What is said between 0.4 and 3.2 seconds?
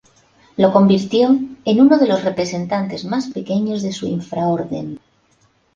Lo convirtió en uno de los representantes